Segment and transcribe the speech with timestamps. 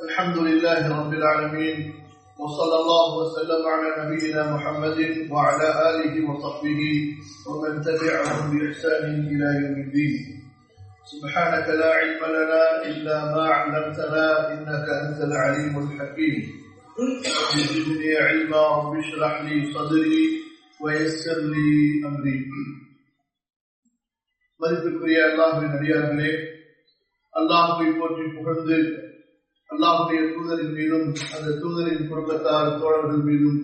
[0.00, 1.76] الحمد لله رب العالمين
[2.38, 4.98] وصلى الله وسلم على نبينا محمد
[5.30, 6.82] وعلى آله وصحبه
[7.48, 10.14] ومن تبعهم بإحسان إلى يوم الدين
[11.04, 16.36] سبحانك لا علم لنا إلا ما علمتنا إنك أنت العليم الحكيم
[17.56, 20.22] زدني علما رب اشرح لي صدري
[20.80, 21.72] ويسر لي
[22.08, 22.38] أمري
[24.60, 26.30] மதிப்பிற்குரிய அல்லாஹுவின் அடியார்களே
[27.34, 28.76] அல்லாஹுவை போற்றி புகழ்ந்து
[29.71, 33.59] அல்லாஹுடைய தூதரின் மீதும் அந்த தூதரின் குடும்பத்தார் தோழர்கள் மீதும்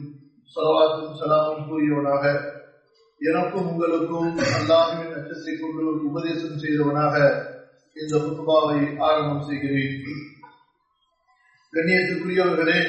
[0.55, 2.23] சலவாத்தும் சலாமும் கூறியவனாக
[3.21, 7.15] எனக்கும் உங்களுக்கும் அல்லாஹுவின் அச்சத்தை கொண்டு உபதேசம் செய்தவனாக
[7.95, 9.95] இந்த குத்துபாவை ஆரம்பம் செய்கிறேன்.
[11.73, 12.79] கண்ணியத்துக்குரியவர்களே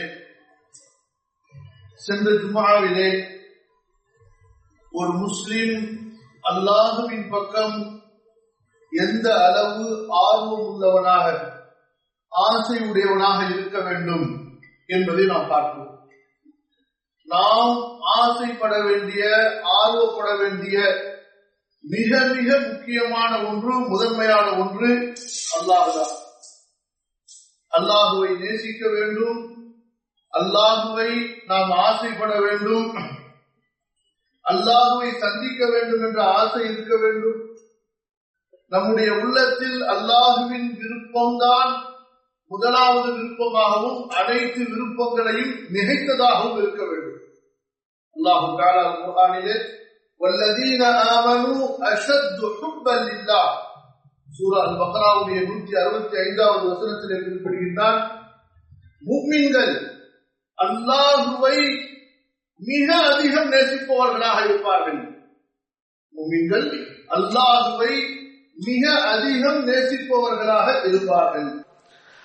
[2.01, 3.09] சென்ற ஜுமாவிலே
[4.93, 5.87] ஒரு முஸ்லிம்
[6.45, 7.77] அல்லாஹுவின் பக்கம்
[8.93, 9.87] எந்த அளவு
[10.21, 11.27] ஆர்வம் உள்ளவனாக
[12.29, 14.57] ஆசை உடையவனாக இருக்க வேண்டும்
[14.87, 15.97] என்பதை நாம் பார்ப்போம்
[17.25, 19.25] நாம் ஆசைப்பட வேண்டிய
[19.62, 21.07] ஆர்வப்பட வேண்டிய
[21.81, 25.12] மிக மிக முக்கியமான ஒன்று முதன்மையான ஒன்று
[25.61, 26.15] அல்லாஹுதான்.
[27.73, 29.57] அல்லாஹுவை நேசிக்க வேண்டும்.
[30.33, 32.97] அல்லாஹுவை நாம் ஆசைப்பட வேண்டும்.
[34.45, 37.57] அல்லாஹுவை சந்திக்க வேண்டும் என்ற ஆசை இருக்க வேண்டும்.
[38.69, 41.97] நம்முடைய உள்ளத்தில் அல்லாஹுவின் விருப்பம்தான்
[42.51, 47.19] முதலாவது விருப்பமாகவும் அனைத்து விருப்பங்களையும் மிகைத்ததாகவும் இருக்க வேண்டும்.
[48.17, 49.57] அல்லாஹு தாலா குர்ஆனிலே
[50.21, 50.83] வல்லதீன
[51.17, 51.53] ஆமனு
[51.91, 53.53] அஷத்து ஹுப்பன் லில்லாஹ்.
[54.39, 58.01] சூரா அல் பக்ராவுடைய நூற்றி அறுபத்தி ஐந்தாவது வசனத்தில் குறிப்பிடுகின்றான்
[59.09, 59.75] முக்மின்கள்
[60.59, 61.59] அல்லாஹுவை
[62.61, 65.01] மிக அதிகம் நேசிப்பவர்களாக இருப்பார்கள்.
[66.15, 66.69] முக்மின்கள்
[67.17, 67.93] அல்லாஹுவை
[68.67, 71.51] மிக அதிகம் நேசிப்பவர்களாக இருப்பார்கள்.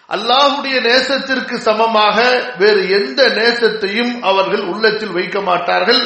[0.10, 2.18] அல்லாஹுடைய நேசத்திற்கு சமமாக
[2.58, 6.04] வேறு எந்த நேசத்தையும் அவர்கள் உள்ளத்தில் வைக்க மாட்டார்கள்.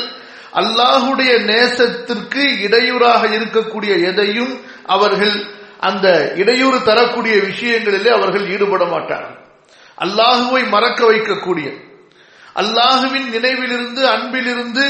[0.54, 4.54] அல்லாஹுடைய நேசத்திற்கு இடையூறாக இருக்கக்கூடிய எதையும்
[4.86, 5.36] அவர்கள்
[5.80, 9.38] அந்த இடையூறு தரக்கூடிய விஷயங்களிலே அவர்கள் ஈடுபட மாட்டார்கள்.
[9.98, 11.68] அல்லாஹுவை மறக்க வைக்கக்கூடிய
[12.56, 14.86] அல்லாஹுவின் நினைவிலிருந்து அன்பிலிருந்து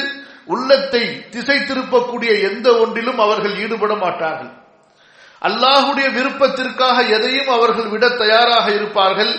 [0.45, 4.51] உள்ளத்தை திசை திருப்பக்கூடிய எந்த ஒன்றிலும் அவர்கள் ஈடுபட மாட்டார்கள்.
[5.41, 9.33] அல்லாஹுடைய விருப்பத்திற்காக எதையும் அவர்கள் விட தயாராக இருப்பார்கள்.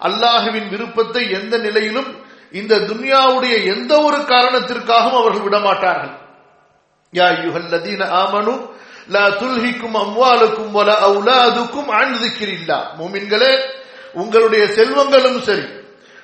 [0.00, 2.10] அல்லாஹுவின் விருப்பத்தை எந்த நிலையிலும்
[2.52, 6.14] இந்த துன்யாவுடைய எந்த ஒரு காரணத்திற்காகவும் அவர்கள் விடமாட்டார்கள்
[7.12, 8.54] யா யுஹல்லதீன ஆமனு
[9.14, 13.52] லா துல்ஹிக்கும் அம்வாலுக்கும் வல அவுலாதுக்கும் அன் திக்ரில்லா மூமின்களே
[14.14, 15.66] உங்களுடைய செல்வங்களும் சரி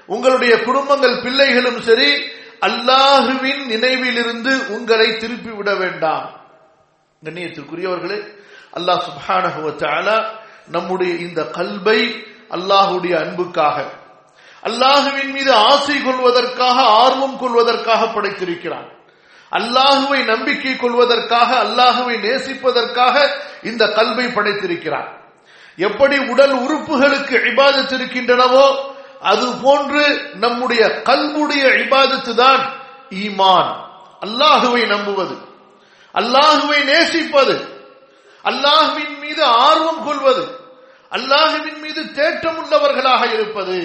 [0.09, 2.11] உங்களுடைய குடும்பங்கள் பிள்ளைகளும் சரி
[2.69, 6.27] அல்லாஹுவின் நினைவிலிருந்து உங்களை திருப்பி விட வேண்டாம்.
[7.23, 8.19] கண்ணியத்திற்குரியவர்களே
[8.73, 10.09] அல்லாஹ் சுபானகுவத்தால
[10.75, 12.01] நம்முடைய இந்த கல்வை
[12.57, 13.77] அல்லாஹுடைய அன்புக்காக
[14.69, 18.89] அல்லாஹுவின் மீது ஆசை கொள்வதற்காக ஆர்வம் கொள்வதற்காக படைத்திருக்கிறான்.
[19.53, 23.17] அல்லாஹுவை நம்பிக்கை கொள்வதற்காக அல்லாஹுவை நேசிப்பதற்காக
[23.71, 25.09] இந்த கல்வை படைத்திருக்கிறான்.
[25.79, 28.67] எப்படி உடல் உறுப்புகளுக்கு இபாதத்து இருக்கின்றனவோ
[29.31, 30.05] அது போன்று
[30.45, 32.63] நம்முடைய கல்வுடைய இபாதத்து தான்
[33.25, 33.71] ஈமான்.
[34.27, 35.37] அல்லாஹுவை நம்புவது
[36.15, 37.55] அல்லாஹுவை நேசிப்பது
[38.45, 40.45] அல்லாஹுவின் மீது ஆர்வம் கொள்வது
[41.13, 43.79] அல்லாஹுவின் மீது தேட்டம் உள்ளவர்களாக இருப்பது.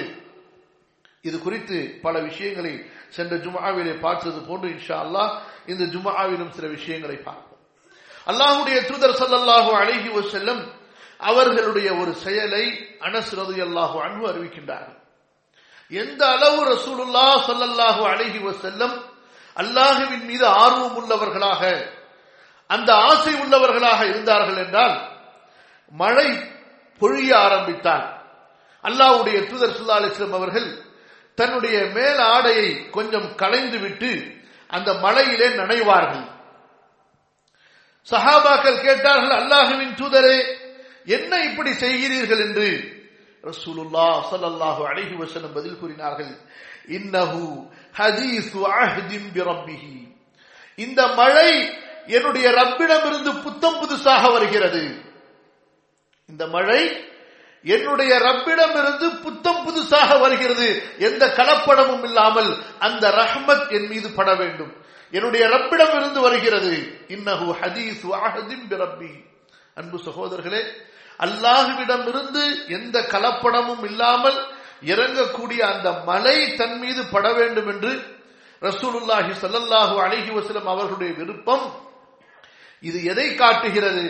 [1.27, 2.73] இது குறித்து பல விஷயங்களை
[3.15, 5.31] சென்ற ஜுமாவிலே பார்த்தது போன்று இன்ஷா அல்லாஹ்
[5.71, 7.61] இந்த ஜுமாவிலும் சில விஷயங்களை பார்ப்போம்.
[8.27, 10.61] அல்லாஹுடைய தூதர் சல்லாஹு அழகி செல்லும்
[11.19, 12.65] அவர்களுடைய ஒரு செயலை
[13.07, 14.99] அனஸ் ரது அல்லாஹு அன்பு அறிவிக்கின்றார்கள்
[15.91, 18.95] எந்த அளவு ரசூலுல்லா சல்லல்லாஹு அழகி செல்லும்
[19.55, 21.61] அல்லாஹுவின் மீது ஆர்வம் உள்ளவர்களாக
[22.69, 24.95] அந்த ஆசை உள்ளவர்களாக இருந்தார்கள் என்றால்
[25.91, 26.27] மழை
[27.01, 28.05] பொழிய ஆரம்பித்தார்.
[28.83, 30.69] அல்லாவுடைய தூதர் சுல்லா அலிஸ்லாம் அவர்கள்
[31.37, 34.11] தன்னுடைய மேல் ஆடையை கொஞ்சம் களைந்து விட்டு
[34.69, 36.25] அந்த மழையிலே நனைவார்கள்.
[38.11, 40.37] சஹாபாக்கள் கேட்டார்கள் அல்லாஹுவின் தூதரே
[41.15, 42.67] என்ன இப்படி செய்கிறீர்கள் என்று?
[43.43, 46.31] ரசூலுல்லா ஸல்லல்லாஹு அலைஹி வஸல்லம் பதில் கூறினார்கள்
[46.97, 47.43] இன்னஹு
[47.99, 49.97] ஹதீஸு அஹ்தின் பிரப்பிஹி.
[50.75, 51.49] இந்த மழை
[52.07, 55.03] என்னுடைய ரப்பிடமிருந்து புத்தம் புதுசாக வருகிறது.
[56.25, 57.11] இந்த மழை
[57.63, 60.83] என்னுடைய ரப்பிடமிருந்து புத்தம் புதுசாக வருகிறது.
[60.99, 64.83] எந்த கலப்படமும் இல்லாமல் அந்த ரஹ்மத் என் மீது பட வேண்டும்.
[65.11, 67.03] என்னுடைய ரப்பிடம் இருந்து வருகிறது.
[67.07, 69.23] இன்னஹு ஹதீஸ் அஹதின்
[69.75, 70.63] அன்பு சகோதரர்களே
[71.19, 74.47] அல்லாஹுவிடம் இருந்து எந்த கலப்படமும் இல்லாமல்
[74.85, 78.13] இறங்கக்கூடிய அந்த மலை தன் மீது பட வேண்டும் என்று
[78.61, 81.84] ரசூலுல்லாஹி சல்லல்லாஹு அலைஹி வசலம் அவர்களுடைய விருப்பம்.
[82.85, 84.05] இது எதை காட்டுகிறது?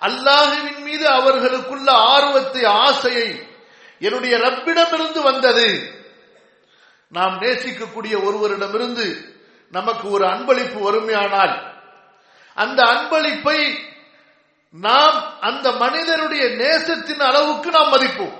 [0.00, 3.28] அல்லாஹுவின் மீது அவர்களுக்குள்ள ஆர்வத்தை ஆசையை
[3.98, 5.68] என்னுடைய ரப்பிடமிருந்து வந்தது.
[7.08, 9.06] நாம் நேசிக்கக்கூடிய ஒருவரிடமிருந்து
[9.70, 11.54] நமக்கு ஒரு அன்பளிப்பு வறுமையானால்
[12.54, 13.58] அந்த அன்பளிப்பை
[14.70, 18.36] நாம் அந்த மனிதருடைய நேசத்தின் அளவுக்கு நாம் மதிப்போம்.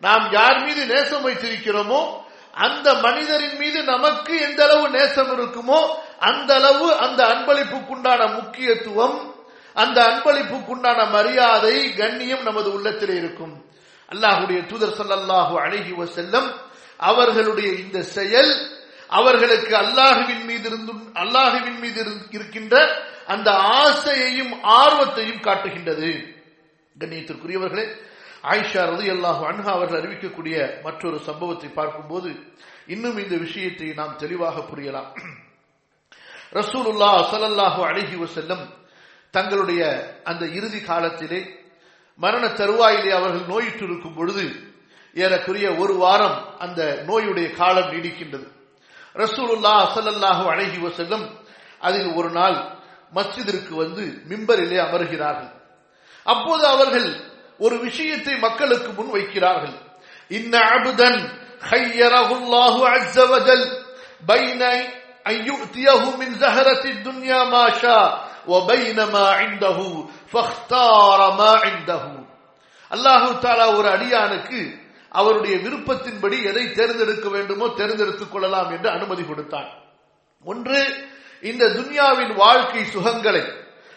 [0.00, 2.23] நாம் யார் மீது நேசம் வைத்திருக்கிறோமோ
[2.54, 9.34] அந்த மனிதரின் மீது நமக்கு எந்த அளவு நேசம் இருக்குமோ அந்த அளவு அந்த அன்பளிப்புக்குண்டான முக்கியத்துவம்
[9.74, 13.64] அந்த அன்பளிப்புக்குண்டான மரியாதை கண்ணியம் நமது உள்ளத்தில் இருக்கும்.
[14.12, 16.52] அல்லாஹுடைய தூதர் ஸல்லல்லாஹு அழகி செல்லம்
[16.96, 18.70] அவர்களுடைய இந்த செயல்
[19.08, 26.34] அவர்களுக்கு அல்லாஹுவின் மீது இருந்தும் அல்லாஹுவின் மீது இரு- இருக்கின்ற அந்த ஆசையையும் ஆர்வத்தையும் காட்டுகின்றது.
[26.98, 27.94] கண்ணியத்திற்குரியவர்களே
[28.52, 30.56] ஆயிஷா ரலியல்லாஹு அன்ஹா அவர்கள் அறிவிக்கக்கூடிய
[30.86, 32.30] மற்றொரு சம்பவத்தை பார்க்கும்போது
[32.94, 35.08] இன்னும் இந்த விஷயத்தை நாம் தெளிவாக புரியலாம்.
[36.60, 38.64] ரசூலுல்லாஹ் ஸல்லல்லாஹு அழகி வஸல்லம்
[39.36, 39.82] தங்களுடைய
[40.30, 41.40] அந்த இறுதி காலத்திலே
[42.20, 44.44] மரண தருவாயிலே அவர்கள் நோயிட்டு பொழுது
[45.16, 48.46] ஏறக்குரிய ஒரு வாரம் அந்த நோயுடைய காலம் நீடிக்கின்றது.
[49.24, 51.24] ரசூலுல்லாஹ் அசலல்லாஹு அழகி வஸல்லம்
[51.86, 52.56] அதில் ஒரு நாள்
[53.16, 55.52] மஸ்ஜிதிற்கு வந்து மிம்பரிலே அமர்கிறார்கள்.
[56.26, 57.08] அப்போது அவர்கள்
[57.59, 59.75] ஒரு விஷயத்தை மக்களுக்கு முன் வைக்கிறார்கள்
[60.31, 61.19] இன்ன அபுதன்
[61.63, 63.61] خيره الله عز وجل
[64.25, 64.61] بين
[65.25, 68.07] أن يؤتيه من زهرة الدنيا ما شاء
[68.47, 69.77] وبين ما عنده
[70.33, 72.03] فاختار ما عنده
[72.91, 74.59] அல்லாஹு தாலா ஒரு அடியானுக்கு
[75.11, 79.69] அவருடைய விருப்பத்தின்படி எதை தேர்ந்தெடுக்க வேண்டுமோ தேர்ந்தெடுத்துக் கொள்ளலாம் என்று அனுமதி கொடுத்தான்
[80.45, 80.79] ஒன்று
[81.43, 83.43] இந்த துன்யாவின் வாழ்க்கை சுகங்களை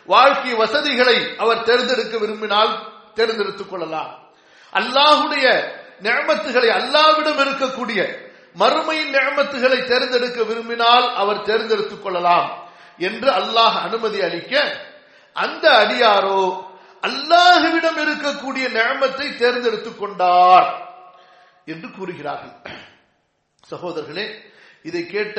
[0.08, 2.72] வாழ்க்கை வசதிகளை அவர் தேர்ந்தெடுக்க விரும்பினால்
[3.17, 4.11] தேர்ந்தெடுத்துக் கொள்ளலாம்.
[4.73, 5.45] அல்லாஹுடைய
[6.05, 7.99] நியமத்துகளை அல்லாவிடம் இருக்கக்கூடிய
[8.61, 12.49] மறுமையின் நியமத்துகளை தேர்ந்தெடுக்க விரும்பினால் அவர் தேர்ந்தெடுத்துக் கொள்ளலாம்
[13.07, 14.53] என்று அல்லாஹ் அனுமதி அளிக்க
[15.35, 16.41] அந்த அடியாரோ
[17.07, 20.69] அல்லாஹுவிடம் இருக்கக்கூடிய நியமத்தை தேர்ந்தெடுத்துக் கொண்டார்
[21.65, 22.55] என்று கூறுகிறார்கள்.
[23.71, 24.25] சகோதரர்களே
[24.83, 25.37] இதை கேட்ட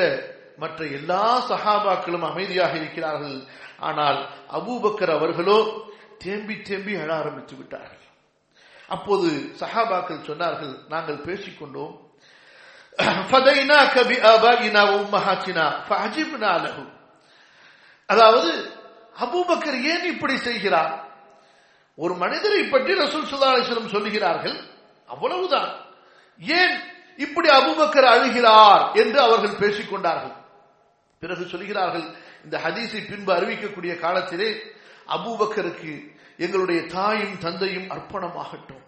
[0.56, 3.38] மற்ற எல்லா சஹாபாக்களும் அமைதியாக இருக்கிறார்கள்.
[3.78, 4.18] ஆனால்
[4.58, 5.58] அபூபக்கர் அவர்களோ
[6.24, 8.04] தேம்பி தேம்பி அழ ஆரம்பித்து விட்டார்கள்.
[8.88, 9.28] அப்போது
[9.60, 11.94] சஹாபாக்கள் சொன்னார்கள் நாங்கள் பேசிக்கொண்டோம்.
[18.06, 18.50] அதாவது
[19.24, 20.94] அபூபக்கர் ஏன் இப்படி செய்கிறார்?
[21.94, 24.56] ஒரு மனிதரை பற்றி ரசூல் சுல்லாஸ்லம் சொல்லுகிறார்கள்
[25.06, 25.70] அவ்வளவுதான்.
[26.38, 26.74] ஏன்
[27.16, 30.34] இப்படி அபுபக்கர் அழுகிறார் என்று அவர்கள் பேசிக்கொண்டார்கள்.
[31.22, 32.06] பிறகு சொல்கிறார்கள்
[32.44, 34.50] இந்த ஹதீஸை பின்பு அறிவிக்கக்கூடிய காலத்திலே
[35.08, 38.86] அபூபக்கருக்கு எங்களுடைய தாயும் தந்தையும் அர்ப்பணமாகட்டும்.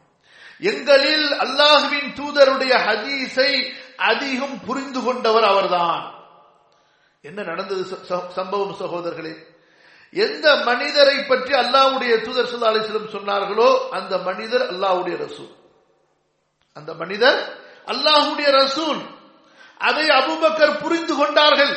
[0.59, 6.15] எங்களில் அல்லாஹுவின் தூதருடைய ஹதீஸை அதிகம் புரிந்து கொண்டவர் அவர்தான்.
[7.23, 9.35] என்ன நடந்தது ச- ச- சம்பவம் சகோதரர்களே?
[10.11, 15.55] எந்த மனிதரை பற்றி அல்லாவுடைய தூதர் ஸல்லல்லாஹு சொன்னார்களோ அந்த மனிதர் அல்லாவுடைய ரசூல்.
[16.75, 19.07] அந்த மனிதர் அல்லாஹுடைய ரசூல்.
[19.79, 21.77] அதை அபூபக்கர் புரிந்து கொண்டார்கள்.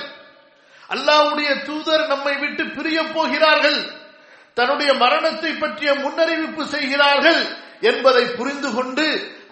[0.89, 4.01] அல்லாவுடைய தூதர் நம்மை விட்டு பிரிய போகிறார்கள்.
[4.57, 7.41] தன்னுடைய மரணத்தை பற்றிய முன்னறிவிப்பு செய்கிறார்கள்
[7.89, 9.05] என்பதை புரிந்து கொண்டு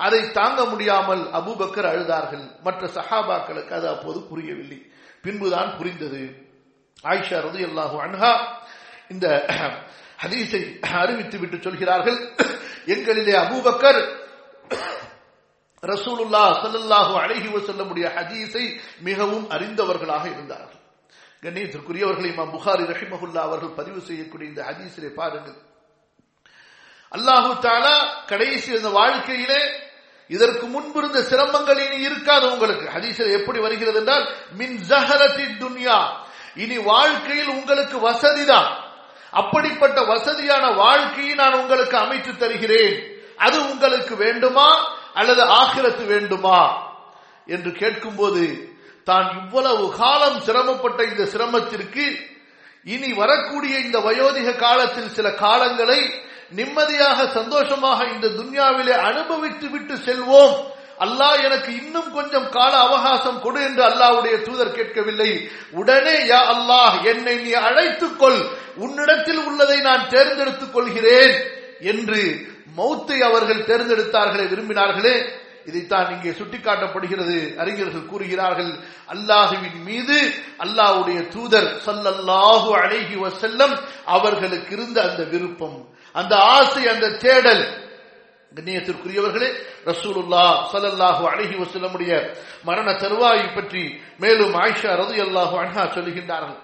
[0.06, 2.46] அதை தாங்க முடியாமல் அபுபக்கர் அழுதார்கள்.
[2.66, 4.80] மற்ற சஹாபாக்களுக்கு அது அப்போது புரியவில்லை.
[5.26, 6.22] பின்புதான் புரிந்தது.
[7.12, 7.40] ஆயிஷா
[7.70, 8.34] அல்லாஹு அன்ஹா
[9.14, 9.28] இந்த
[10.24, 10.62] ஹதீஸை
[11.04, 12.20] அறிவித்து விட்டு சொல்கிறார்கள்.
[12.94, 14.02] எங்களிலே அபூபக்கர்
[15.84, 18.66] ரசூலுல்லா ஸல்லல்லாஹு அலைஹி வஸல்லமுடைய ஹதீஸை
[19.08, 20.81] மிகவும் அறிந்தவர்களாக இருந்தார்கள்.
[21.42, 25.54] கண்ணியத்திற்குரியவர்கள் இமாம் புகாரி ரஹிமஹுல்லா அவர்கள் பதிவு செய்யக்கூடிய இந்த ஹதீஸிலே பாருங்கள்.
[27.16, 29.72] அல்லாஹு தாலா கடைசி இந்த வாழ்க்கையிலே
[30.28, 32.86] இதற்கு முன்பு இருந்த சிரமங்கள் இனி இருக்காது உங்களுக்கு.
[32.86, 36.16] ஹதீஸில் எப்படி வருகிறது என்றால் மின் ஜஹரத்தி துன்யா.
[36.56, 38.76] இனி வாழ்க்கையில் உங்களுக்கு வசதிதான்
[39.32, 43.22] அப்படிப்பட்ட வசதியான வாழ்க்கையை நான் உங்களுக்கு அமைத்து தருகிறேன்.
[43.38, 46.90] அது உங்களுக்கு வேண்டுமா அல்லது ஆகிரத்து வேண்டுமா?
[47.48, 48.71] என்று கேட்கும்போது
[49.04, 52.06] தான் இவ்வளவு காலம் சிரமப்பட்ட இந்த சிரமத்திற்கு
[52.86, 56.02] இனி வரக்கூடிய இந்த வயோதிக காலத்தில் சில காலங்களை
[56.50, 60.56] நிம்மதியாக சந்தோஷமாக இந்த துன்யாவிலே அனுபவித்து விட்டு செல்வோம்.
[61.00, 65.50] அல்லாஹ் எனக்கு இன்னும் கொஞ்சம் கால அவகாசம் கொடு என்று அல்லாஹ்வுடைய தூதர் கேட்கவில்லை.
[65.72, 68.42] உடனே யா அல்லாஹ் என்னை நீ அழைத்துக் கொள்.
[68.76, 71.36] உன்னிடத்தில் உள்ளதை நான் தேர்ந்தெடுத்துக் கொள்கிறேன்
[71.80, 75.16] என்று மௌத்தை அவர்கள் தேர்ந்தெடுத்தார்களே விரும்பினார்களே.
[75.70, 77.38] இதைத்தான் இங்கே சுட்டிக்காட்டப்படுகிறது.
[77.62, 78.72] அறிஞர்கள் கூறுகிறார்கள்
[79.14, 80.18] அல்லாஹுவின் மீது
[80.66, 83.76] அல்லாஹுடைய தூதர் சல்லல்லாஹு அழகி வசல்லம்
[84.16, 85.80] அவர்களுக்கு இருந்த அந்த விருப்பம்
[86.16, 87.64] அந்த ஆசை அந்த தேடல்.
[88.52, 89.50] கண்ணியத்திற்குரியவர்களே
[89.90, 92.12] ரசூலுல்லா சல்லல்லாஹு அழகி வசல்லமுடைய
[92.68, 93.84] மரண தருவாயை பற்றி
[94.24, 96.60] மேலும் ஆயிஷா ரலியல்லாஹு அன்ஹா சொல்லுகின்றார்கள்.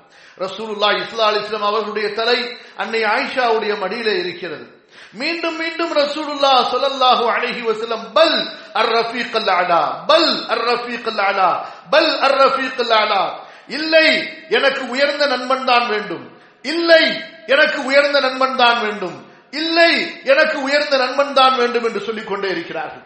[0.45, 2.39] ரசூலுல்லா இஸ்லா அலிஸ்லாம் அவர்களுடைய தலை
[2.81, 4.65] அன்னை ஆயிஷாவுடைய மடியிலே இருக்கிறது.
[5.11, 8.37] மீண்டும் மீண்டும் ரசூலுல்லா சொல்லல்லாஹு அழகி வசலம் பல்
[8.73, 9.51] அர் ரஃபீக் அல்
[10.07, 11.43] பல் அர் ரஃபீக் அல்
[11.89, 13.15] பல் அர் ரஃபீக் அல்.
[13.67, 14.07] இல்லை
[14.49, 16.25] எனக்கு உயர்ந்த நண்பன் தான் வேண்டும்.
[16.61, 17.03] இல்லை
[17.45, 19.17] எனக்கு உயர்ந்த நண்பன் தான் வேண்டும்.
[19.51, 19.91] இல்லை
[20.23, 23.05] எனக்கு உயர்ந்த நண்பன் தான் வேண்டும் என்று சொல்லிக் கொண்டே இருக்கிறார்கள்.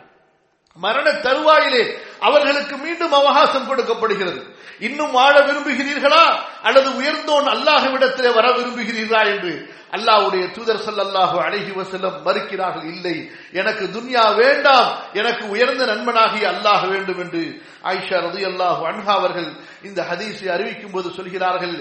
[0.75, 1.83] மரண தருவாயிலே
[2.28, 4.42] அவர்களுக்கு மீண்டும் அவகாசம் கொடுக்கப்படுகிறது.
[4.88, 6.25] இன்னும் வாழ விரும்புகிறீர்களா?
[6.68, 9.54] அல்லது உயர்ந்தோன் அல்லாஹ்விடத்திலே வர விரும்புகிறீர்களா என்று
[9.96, 12.88] அல்லாஹ்வுடைய தூதர் ஸல்லல்லாஹு அழகி வஸல்லம் மறுக்கிறார்கள்.
[12.94, 13.16] இல்லை
[13.60, 17.44] எனக்கு துன்யா வேண்டாம் எனக்கு உயர்ந்த நண்பனாகி அல்லாஹ் வேண்டும் என்று
[17.90, 19.50] ஆயிஷா ரலியல்லாஹு அன்ஹா அவர்கள்
[19.84, 21.76] இந்த ஹதீஸை அறிவிக்கும் போது சொல்கிறார்கள்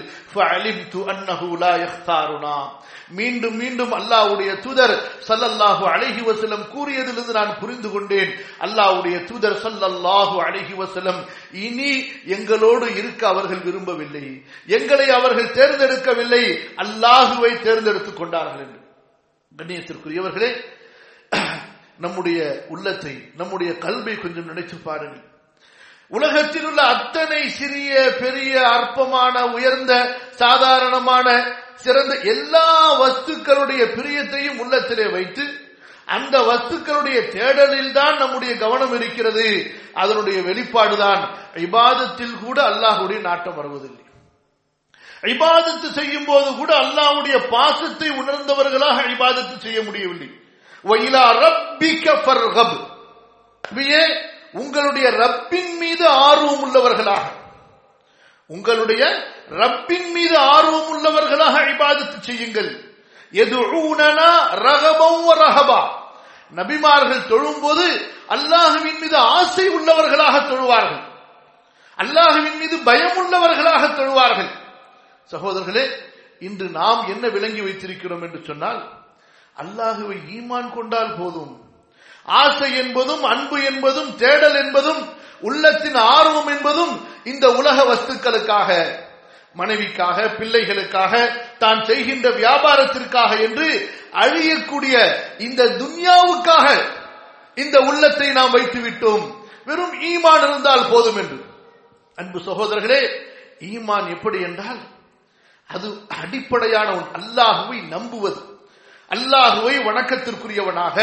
[3.09, 4.93] மீண்டும் மீண்டும் அல்லாஹ்வுடைய தூதர்
[5.27, 8.31] சல்லல்லாஹு அழகி வசலம் கூறியதிலிருந்து நான் புரிந்து கொண்டேன்.
[8.59, 14.43] அல்லாவுடைய தூதர் சல்லல்லாஹு அழகி வசலம் இனி எங்களோடு இருக்க அவர்கள் விரும்பவில்லை.
[14.67, 16.43] எங்களை அவர்கள் தேர்ந்தெடுக்கவில்லை.
[16.75, 18.79] அல்லாஹுவை தேர்ந்தெடுத்துக் கொண்டார்கள் என்று.
[19.57, 20.51] கண்ணியத்திற்குரியவர்களே
[21.97, 25.30] நம்முடைய உள்ளத்தை நம்முடைய கல்வை கொஞ்சம் நினைத்து பாருங்கள்.
[26.11, 27.91] உலகத்தில் உள்ள அத்தனை சிறிய
[28.21, 29.93] பெரிய அற்பமான உயர்ந்த
[30.41, 31.27] சாதாரணமான
[31.83, 32.67] சிறந்த எல்லா
[33.01, 35.45] வஸ்துக்களுடைய பிரியத்தையும் உள்ளத்திலே வைத்து
[36.07, 39.47] அந்த வஸ்துக்களுடைய தேடலில் தான் நம்முடைய கவனம் இருக்கிறது.
[39.93, 41.21] அதனுடைய வெளிப்பாடுதான்
[41.65, 44.05] இபாதத்தில் கூட அல்லாஹுடைய நாட்டம் வருவதில்லை.
[45.23, 50.29] இபாதத்து செய்யும் போது கூட அல்லாஹுடைய பாசத்தை உணர்ந்தவர்களாக இபாதத்து செய்ய முடியவில்லை.
[50.85, 52.05] வயிலா ரப்பிக்க
[54.53, 57.21] உங்களுடைய ரப்பின் மீது ஆர்வம் உள்ளவர்களாக.
[58.47, 62.95] உங்களுடைய ரப்பின் மீது ஆர்வம் உள்ளவர்களாக இபாதத்து செய்யுங்கள்.
[63.31, 63.57] எது
[64.51, 65.99] ரகபம் ரகபா.
[66.55, 71.09] நபிமார்கள் தொழும்போது அல்லாஹுவின் மீது ஆசை உள்ளவர்களாக தொழுவார்கள்.
[71.97, 74.49] அல்லாஹுவின் மீது பயம் உள்ளவர்களாக தொழுவார்கள்.
[75.31, 75.91] சகோதரர்களே
[76.39, 78.89] இன்று நாம் என்ன விளங்கி வைத்திருக்கிறோம் என்று சொன்னால்
[79.57, 81.60] அல்லாஹுவை ஈமான் கொண்டால் போதும்.
[82.25, 85.01] ஆசை என்பதும் அன்பு என்பதும் தேடல் என்பதும்
[85.41, 86.93] உள்ளத்தின் ஆர்வம் என்பதும்
[87.31, 88.69] இந்த உலக வஸ்துக்களுக்காக
[89.55, 91.13] மனைவிக்காக பிள்ளைகளுக்காக
[91.63, 93.67] தான் செய்கின்ற வியாபாரத்திற்காக என்று
[94.23, 94.95] அழியக்கூடிய
[95.47, 96.67] இந்த துன்யாவுக்காக
[97.57, 99.25] இந்த உள்ளத்தை நாம் வைத்து விட்டோம்
[99.67, 101.39] வெறும் ஈமான் இருந்தால் போதும் என்று.
[102.17, 103.01] அன்பு சகோதரர்களே
[103.71, 104.79] ஈமான் எப்படி என்றால்
[105.69, 105.87] அது
[106.21, 108.41] அடிப்படையான ஒன்று அல்லாஹுவை நம்புவது.
[109.11, 110.97] அல்லாஹுவை வணக்கத்திற்குரியவனாக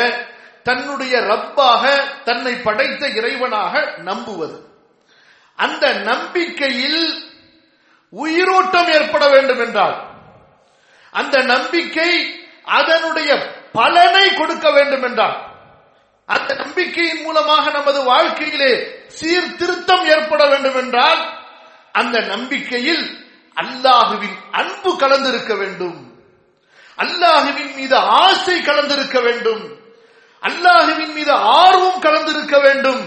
[0.69, 1.85] தன்னுடைய ரப்பாக
[2.25, 4.57] தன்னை படைத்த இறைவனாக நம்புவது.
[5.57, 7.03] அந்த நம்பிக்கையில்
[8.13, 9.97] உயிரோட்டம் ஏற்பட வேண்டும் என்றால்
[11.11, 12.11] அந்த நம்பிக்கை
[12.65, 13.31] அதனுடைய
[13.73, 15.37] பலனை கொடுக்க வேண்டும் என்றால்
[16.25, 18.73] அந்த நம்பிக்கையின் மூலமாக நமது வாழ்க்கையிலே
[19.07, 21.23] சீர்திருத்தம் ஏற்பட வேண்டும் என்றால்
[21.93, 23.05] அந்த நம்பிக்கையில்
[23.57, 25.99] அல்லாஹுவின் அன்பு கலந்திருக்க வேண்டும்.
[26.99, 29.65] அல்லாஹுவின் மீது ஆசை கலந்திருக்க வேண்டும்.
[30.43, 33.03] அல்லாஹுவின் மீது ஆர்வம் கலந்திருக்க வேண்டும்.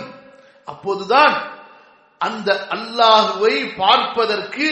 [0.68, 1.36] அப்போதுதான்
[2.18, 4.68] அந்த அல்லாஹுவை பார்ப்பதற்கு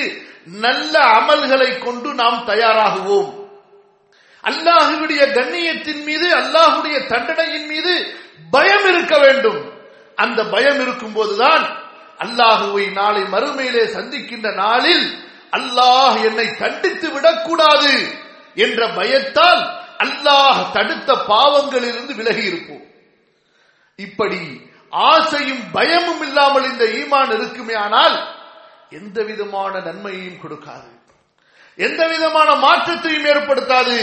[0.45, 3.29] நல்ல அமல்களை கொண்டு நாம் தயாராகுவோம்.
[4.43, 7.93] அல்லாஹுடைய கண்ணியத்தின் மீது அல்லாஹுடைய தண்டனையின் மீது
[8.51, 9.59] பயம் இருக்க வேண்டும்.
[10.17, 11.63] அந்த பயம் இருக்கும் போதுதான்
[12.19, 15.05] அல்லாஹுவை நாளை மறுமையிலே சந்திக்கின்ற நாளில்
[15.57, 17.93] அல்லாஹ் என்னை தண்டித்து விடக்கூடாது
[18.55, 19.61] என்ற பயத்தால்
[20.03, 22.85] அல்லாஹ் தடுத்த பாவங்களிலிருந்து விலகி இருப்போம்.
[23.95, 24.41] இப்படி
[24.91, 28.15] ஆசையும் பயமும் இல்லாமல் இந்த ஈமான் இருக்குமே ஆனால்
[28.89, 30.89] எந்த விதமான நன்மையையும் கொடுக்காது.
[31.75, 33.97] எந்த விதமான மாற்றத்தையும் ஏற்படுத்தாது.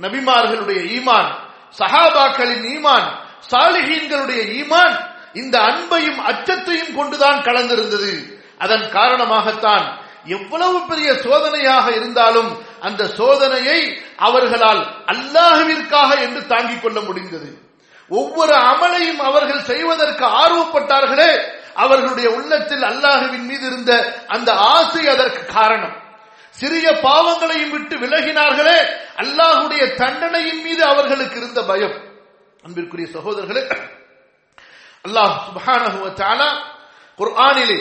[0.00, 1.30] நபிமார்களுடைய ஈமான்
[1.78, 3.08] சஹாபாக்களின் ஈமான்
[3.50, 4.94] சாலிஹீன்களுடைய ஈமான்
[5.32, 8.12] இந்த அன்பையும் அச்சத்தையும் கொண்டுதான் கலந்திருந்தது.
[8.58, 9.86] அதன் காரணமாகத்தான்
[10.24, 12.50] எவ்வளவு பெரிய சோதனையாக இருந்தாலும்
[12.80, 13.80] அந்த சோதனையை
[14.16, 17.50] அவர்களால் அல்லாஹுவிற்காக என்று தாங்கிக் கொள்ள முடிந்தது.
[18.10, 21.32] ஒவ்வொரு அமலையும் அவர்கள் செய்வதற்கு ஆர்வப்பட்டார்களே
[21.74, 23.92] அவர்களுடைய உள்ளத்தில் அல்லாஹுவின் மீது இருந்த
[24.26, 25.94] அந்த ஆசை அதற்கு காரணம்.
[26.56, 28.78] சிறிய பாவங்களையும் விட்டு விலகினார்களே
[29.16, 31.96] அல்லாஹுடைய தண்டனையின் மீது அவர்களுக்கு இருந்த பயம்.
[32.64, 33.62] அன்பிற்குரிய சகோதரர்களே
[35.06, 35.98] அல்லாஹ் சுபஹானஹு
[37.18, 37.80] குர்ஆனிலே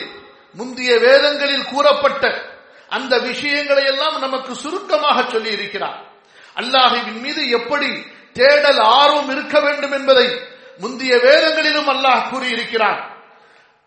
[0.53, 2.41] முந்தைய வேதங்களில் கூறப்பட்ட
[2.87, 6.07] அந்த விஷயங்களை எல்லாம் நமக்கு சுருக்கமாக சொல்லி இருக்கிறார்
[6.55, 10.39] அல்லாஹுவின் மீது எப்படி தேடல் ஆர்வம் இருக்க வேண்டும் என்பதை
[10.77, 13.17] முந்தைய வேதங்களிலும் அல்லாஹ் கூறியிருக்கிறார்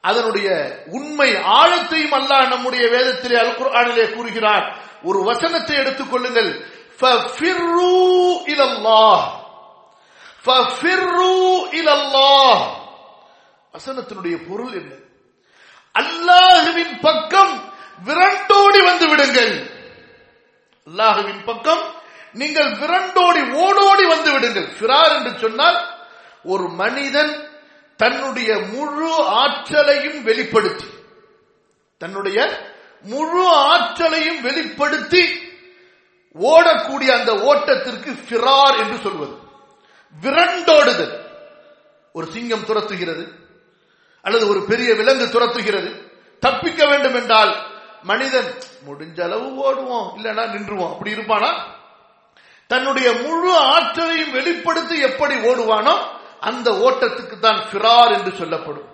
[0.00, 6.66] அதனுடைய உண்மை ஆழத்தையும் அல்லாஹ் நம்முடைய வேதத்திலே அல் குர்ஆனிலே கூறுகிறார் ஒரு வசனத்தை எடுத்துக் கொள்ளுங்கள்.
[8.47, 9.23] இலல்லாஹ்.
[11.73, 12.66] இலல்லாஹ்.
[13.73, 14.92] வசனத்தினுடைய பொருள் என்ன?
[15.99, 17.73] அல்லாஹுவின் பக்கம்
[18.05, 19.53] விரண்டோடி வந்து விடுங்கள்.
[20.87, 21.95] அல்லாஹுவின் பக்கம்
[22.33, 24.69] நீங்கள் விரண்டோடி ஓடோடி வந்து விடுங்கள்.
[24.79, 25.79] ஃபிரார் என்று சொன்னால்
[26.45, 27.51] ஒரு மனிதன்
[27.97, 30.85] தன்னுடைய முழு ஆற்றலையும் வெளிப்படுத்தி
[31.99, 32.69] தன்னுடைய
[33.03, 35.23] முழு ஆற்றலையும் வெளிப்படுத்தி
[36.35, 39.35] ஓடக்கூடிய அந்த ஓட்டத்திற்கு ஃபிரார் என்று சொல்வது.
[40.23, 41.15] விரண்டோடுதல்.
[42.13, 43.42] ஒரு சிங்கம் துரத்துகிறது.
[44.23, 45.91] அல்லது ஒரு பெரிய விலங்கு துரத்துகிறது.
[46.41, 47.52] தப்பிக்க வேண்டும் என்றால்
[48.02, 48.50] மனிதன்
[48.87, 50.93] முடிஞ்ச அளவு ஓடுவோம் இல்லைன்னா நின்றுவோம்.
[50.93, 51.50] அப்படி இருப்பானா?
[52.67, 55.95] தன்னுடைய முழு ஆற்றலையும் வெளிப்படுத்தி எப்படி ஓடுவானோ
[56.41, 58.88] அந்த ஓட்டத்துக்கு தான் ஃபிரார் என்று சொல்லப்படும்.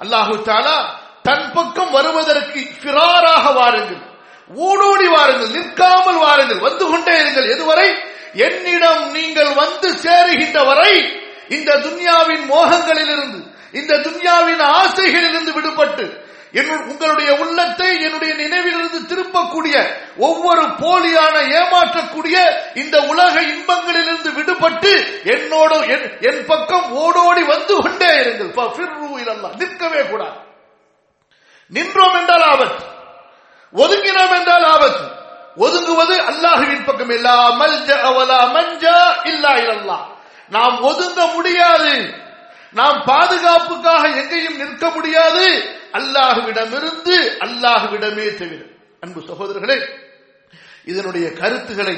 [0.00, 0.76] அல்லாஹு தாலா
[1.22, 4.02] தன் பக்கம் வருவதற்கு ஃபிராராக வாருங்கள்.
[4.54, 7.50] ஓடோடி வாருங்கள் நிற்காமல் வாருங்கள் வந்து கொண்டே இருங்கள்.
[7.54, 7.88] எதுவரை?
[8.46, 10.92] என்னிடம் நீங்கள் வந்து சேருகின்ற வரை
[11.48, 13.40] இந்த துன்யாவின் மோகங்களிலிருந்து
[13.72, 16.26] இந்த துன்யாவின் ஆசைகளிலிருந்து விடுபட்டு
[16.86, 26.44] உங்களுடைய உள்ளத்தை என்னுடைய நினைவிலிருந்து திரும்பக்கூடிய ஒவ்வொரு போலியான ஏமாற்றக்கூடிய இந்த உலக இன்பங்களிலிருந்து விடுபட்டு என்னோடு என்- என்
[26.46, 28.52] பக்கம் ஓடோடி வந்து கொண்டே இருங்கள்.
[29.56, 30.36] நிற்கவே கூடாது.
[31.68, 32.84] நின்றோம் என்றால் ஆபத்து.
[33.74, 35.04] ஒதுங்கினோம் என்றால் ஆபத்து.
[35.56, 37.10] ஒதுங்குவது அல்லாஹுவின் பக்கம்.
[37.10, 39.98] இல்லா மல்ஜ அவலா மஞ்சா இல்லா இல்லல்லா
[40.48, 42.26] நாம் ஒதுங்க முடியாது.
[42.72, 45.46] நாம் பாதுகாப்புக்காக எங்கேயும் நிற்க முடியாது.
[45.92, 48.60] அல்லாஹுவிடமிருந்து அல்லாஹுவிடமே தவிர
[49.00, 49.78] அன்பு சகோதரர்களே
[50.84, 51.96] இதனுடைய கருத்துக்களை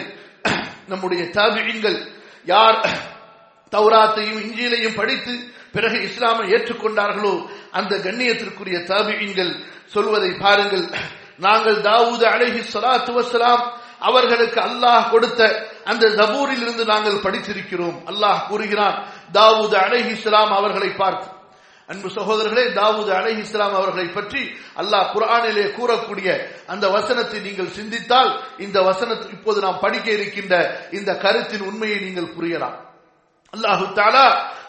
[0.88, 1.98] நம்முடைய தாபிகள்
[2.44, 2.78] யார்
[3.72, 5.32] தௌராத்தையும் இஞ்சியிலையும் படித்து
[5.72, 7.34] பிறகு இஸ்லாமை ஏற்றுக்கொண்டார்களோ
[7.70, 9.52] அந்த கண்ணியத்திற்குரிய தாபிகள்
[9.94, 10.86] சொல்வதை பாருங்கள்.
[11.38, 13.62] நாங்கள் தாவூது அழகி சலாத்து வசலாம்
[13.98, 17.98] அவர்களுக்கு அல்லாஹ் கொடுத்த அந்த ஜபூரில் இருந்து நாங்கள் படித்திருக்கிறோம்.
[18.06, 21.28] அல்லாஹ் கூறுகிறான் தாவூது அலஹி இஸ்லாம் அவர்களை பார்த்து.
[21.86, 24.42] அன்பு சகோதரர்களே தாவூது அலஹி இஸ்லாம் அவர்களை பற்றி
[24.76, 26.28] அல்லாஹ் குரானிலே கூறக்கூடிய
[26.66, 30.54] அந்த வசனத்தை நீங்கள் சிந்தித்தால் இந்த வசனத்தை இப்போது நாம் படிக்க இருக்கின்ற
[30.92, 32.76] இந்த கருத்தின் உண்மையை நீங்கள் புரியலாம்.
[33.56, 34.26] அல்லாஹு தாலா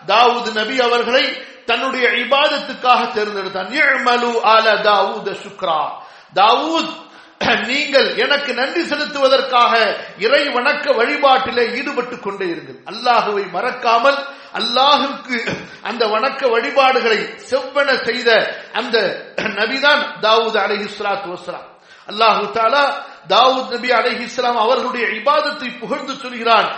[0.08, 3.70] தாவூத் நபி அவர்களை தன்னுடைய இபாதத்துக்காக தேர்ந்தெடுத்தான்.
[3.70, 4.68] இஅ்மலு ஆல
[5.44, 5.92] சுக்ரா.
[6.36, 7.10] தாவூத்
[7.72, 9.74] நீங்கள் எனக்கு நன்றி செலுத்துவதற்காக
[10.18, 12.80] இறை வணக்க வழிபாட்டிலே ஈடுபட்டுக் கொண்டே இருங்கள்.
[12.86, 14.20] அல்லாஹுவை மறக்காமல்
[14.54, 15.38] அல்லாஹுக்கு
[15.82, 17.20] அந்த வணக்க வழிபாடுகளை
[17.52, 18.30] செவ்வன செய்த
[18.74, 18.96] அந்த
[19.60, 21.68] நபிதான் தாவூத் அலைஹி ஸலாத்து வஸலாம்
[22.08, 22.84] அல்லாஹு தாலா
[23.30, 26.70] தாவூத் நபி அலஹிஸ்லாம் அவர்களுடைய இபாதத்தை புகழ்ந்து சொல்கிறான்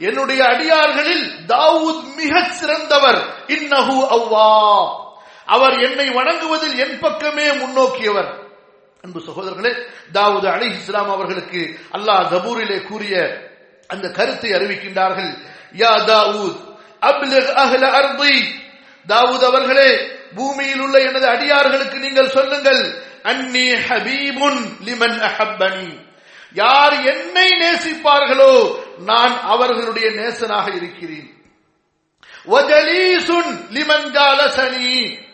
[0.00, 3.20] என்னுடைய அடியார்களில் தாவூத் மிகச் சிறந்தவர்.
[3.48, 5.05] இன்னஹு அவ்வா.
[5.46, 8.30] அவர் என்னை வணங்குவதில் என் பக்கமே முன்னோக்கியவர்.
[9.02, 13.40] அன்பு சகோதரர்களே தாவூத் அலி இஸ்லாம் அவர்களுக்கு அல்லாஹ் ஜபூரிலே கூறிய
[13.88, 15.38] அந்த கருத்தை அறிவிக்கின்றார்கள்.
[15.76, 18.54] யா தாவூத் அப்லிக் அஹ்ல அர்தி.
[19.08, 26.04] தாவூத் அவர்களே பூமியில் உள்ள எனது அடியார்களுக்கு நீங்கள் சொல்லுங்கள் அன்னி ஹபீபுன் லிமன் அஹப்பனி.
[26.52, 31.30] யார் என்னை நேசிப்பார்களோ நான் அவர்களுடைய நேசனாக இருக்கிறேன்.
[32.46, 35.24] வஜலீசுன் லிமன் ஜாலசனி.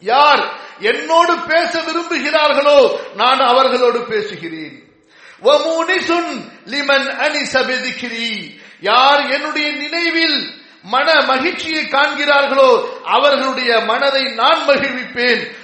[0.00, 4.84] யார் என்னோடு பேச விரும்புகிறார்களோ நான் அவர்களோடு பேசுகிறேன்.
[5.42, 15.54] வமுனிசுன் லிமன் அனிச பிதிக்ரி யார் என்னுடைய நினைவில் மன மகிழ்ச்சியை காண்கிறார்களோ அவர்களுடைய மனதை நான் மகிழ்விப்பேன்.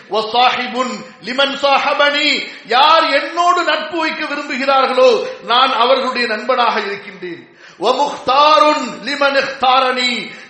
[1.25, 2.49] லிமன் சாஹபனி.
[2.67, 7.52] யார் என்னோடு நட்பு வைக்க விரும்புகிறார்களோ நான் அவர்களுடைய நண்பனாக இருக்கின்றேன்.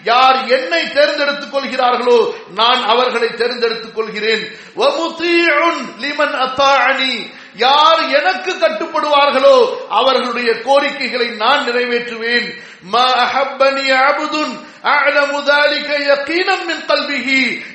[0.09, 2.19] யார் என்னை தேர்ந்தெடுத்துக் கொள்கிறார்களோ
[2.59, 4.43] நான் அவர்களை தேர்ந்தெடுத்துக் கொள்கிறேன்
[4.79, 7.13] வமுதீஉன் லிமன் அத்தாஅனி
[7.57, 9.57] யார் எனக்கு கட்டுப்படுவார்களோ
[9.99, 12.47] அவர்களுடைய கோரிக்கைகளை நான் நிறைவேற்றுவேன்
[12.93, 14.55] மா அஹப்பனி அபுதுன்
[14.87, 17.29] أعلم ذلك يقينا من قلبه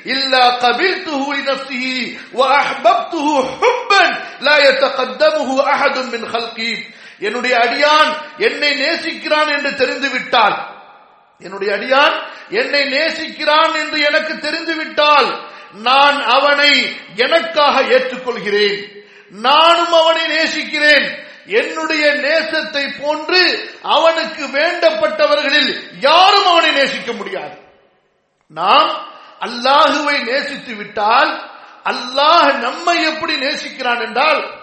[0.05, 1.85] إلا قبلته لنفسه
[2.33, 4.03] وأحببته حبا
[4.41, 6.73] لا يتقدمه أحد من خلقي
[7.18, 10.76] என்னுடைய அடியான் என்னை நேசிக்கிறான் என்று தெரிந்துவிட்டால்.
[11.38, 19.06] என்னுடைய அடியான் என்னை நேசிக்கிறான் என்று எனக்கு தெரிந்துவிட்டால் நான் அவனை எனக்காக ஏற்றுக்கொள்கிறேன்.
[19.30, 21.26] நானும் அவனை நேசிக்கிறேன்.
[21.46, 27.58] என்னுடைய நேசத்தை போன்று அவனுக்கு வேண்டப்பட்டவர்களில் யாரும் அவனை நேசிக்க முடியாது.
[28.48, 29.06] நாம்
[29.40, 31.50] அல்லாஹுவை நேசித்து விட்டால்
[31.84, 34.57] அல்லாஹ் நம்மை எப்படி நேசிக்கிறான் என்றால்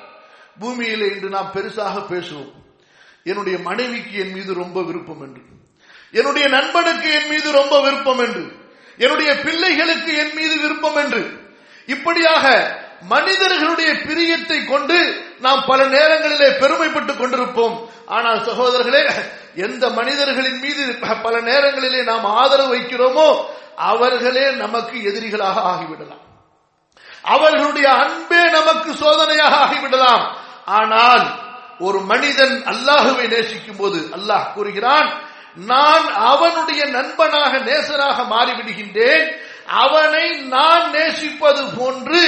[0.60, 2.52] பூமியிலே இன்று நாம் பெருசாக பேசுவோம்.
[3.24, 5.42] என்னுடைய மனைவிக்கு என் மீது ரொம்ப விருப்பம் என்று.
[6.12, 8.46] என்னுடைய நண்பனுக்கு என் மீது ரொம்ப விருப்பம் என்று.
[8.98, 11.54] என்னுடைய பிள்ளைகளுக்கு என் மீது விருப்பம் என்று.
[11.86, 17.90] இப்படியாக மனிதர்களுடைய பிரியத்தை கொண்டு நாம் பல நேரங்களிலே பெருமைப்பட்டுக் கொண்டிருப்போம்.
[18.06, 19.12] ஆனால் சகோதரர்களே
[19.56, 26.24] எந்த மனிதர்களின் மீது பல நேரங்களிலே நாம் ஆதரவு வைக்கிறோமோ அவர்களே நமக்கு எதிரிகளாக ஆகிவிடலாம்.
[27.22, 30.44] அவர்களுடைய அன்பே நமக்கு சோதனையாக ஆகிவிடலாம்.
[30.68, 31.26] ஆனால்
[31.80, 35.10] ஒரு மனிதன் அல்லாஹுவை நேசிக்கும் போது அல்லாஹ் கூறுகிறான்
[35.66, 39.26] நான் அவனுடைய நண்பனாக நேசராக மாறிவிடுகின்றேன்
[39.82, 42.24] அவனை நான் நேசிப்பது போன்று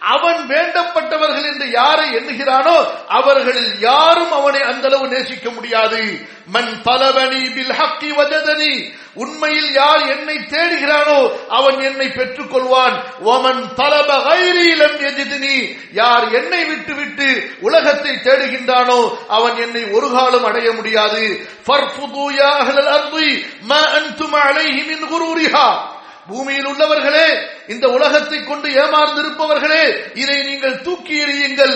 [0.00, 2.76] அவன் வேண்டப்பட்டவர்கள் என்று யாரை எண்ணுகிறானோ
[3.08, 6.26] அவர்களில் யாரும் அவனை அந்த அளவு நேசிக்க முடியாது.
[6.46, 8.92] மண் பலவனி பில் ஹக்கி வஜதனி.
[9.14, 15.56] உண்மையில் யார் என்னை தேடுகிறானோ அவன் என்னை பெற்றுக் கொள்வான் ஒமன் பலப கைரீலம் எதிதினி
[15.92, 21.44] யார் என்னை விட்டு விட்டு உலகத்தை தேடுகின்றானோ அவன் என்னை ஒரு காலம் அடைய முடியாது.
[21.66, 25.97] ஃபர்ஃபுது அன்பு அஹ்லல் அர்தி மா அன்தும் அலைஹி மின் குரூரிஹா.
[26.28, 27.28] பூமியில் உள்ளவர்களே
[27.68, 31.74] இந்த உலகத்தை கொண்டு ஏமாந்திருப்பவர்களே இதை நீங்கள் தூக்கி எறியுங்கள்.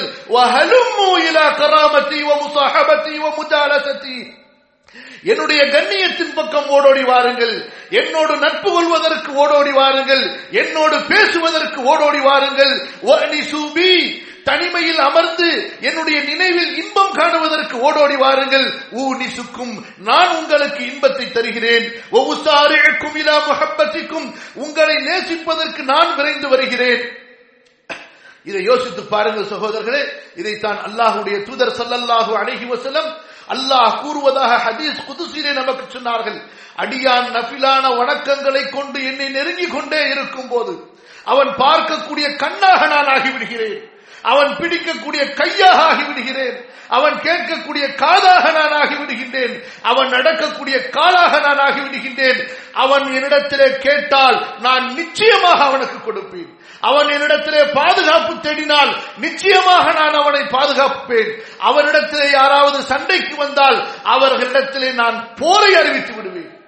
[5.25, 7.73] என்னுடைய கண்ணியத்தின் பக்கம் ஓடோடி வாருங்கள்.
[7.91, 10.25] என்னோடு நட்பு கொள்வதற்கு ஓடோடி வாருங்கள்.
[10.51, 12.89] என்னோடு பேசுவதற்கு ஓடோடி வாருங்கள்.
[14.49, 15.49] தனிமையில் அமர்ந்து
[15.89, 18.67] என்னுடைய நினைவில் இன்பம் காணுவதற்கு ஓடோடி வாருங்கள்.
[19.01, 19.75] ஊ நிசுக்கும்
[20.09, 21.87] நான் உங்களுக்கு இன்பத்தை தருகிறேன்.
[22.19, 24.29] ஒவ்வொருக்கும் இலா முஹப்பத்திக்கும்
[24.65, 27.03] உங்களை நேசிப்பதற்கு நான் விரைந்து வருகிறேன்.
[28.45, 30.03] இதை யோசித்து பாருங்கள் சகோதரர்களே
[30.41, 33.11] இதைத்தான் அல்லாஹுடைய தூதர் சல்லல்லாஹு அலைஹி வசலம்
[33.55, 36.39] அல்லாஹ் கூறுவதாக ஹதீஸ் குதுசிலே நமக்கு சொன்னார்கள்.
[36.83, 40.75] அடியான் நஃபிலான வணக்கங்களை கொண்டு என்னை நெருங்கிக் கொண்டே இருக்கும் போது
[41.33, 43.79] அவன் பார்க்கக்கூடிய கண்ணாக நான் ஆகிவிடுகிறேன்.
[44.23, 46.71] அவன் பிடிக்கக்கூடிய கையாக ஆகிவிடுகிறேன்.
[46.89, 49.63] அவன் கேட்கக்கூடிய காதாக நான் ஆகிவிடுகின்றேன்.
[49.83, 52.49] அவன் நடக்கக்கூடிய காலாக நான் ஆகிவிடுகின்றேன்.
[52.73, 56.61] அவன் என்னிடத்திலே கேட்டால் நான் நிச்சயமாக அவனுக்கு கொடுப்பேன்.
[56.81, 61.43] அவன் என்னிடத்திலே பாதுகாப்பு தேடினால் நிச்சயமாக நான் அவனை பாதுகாப்பேன்.
[61.65, 66.62] அவனிடத்திலே யாராவது சண்டைக்கு வந்தால் அவர்களிடத்திலே நான் போரை அறிவித்து விடுவேன்.